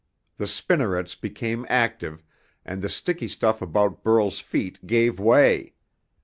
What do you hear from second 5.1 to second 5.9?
way!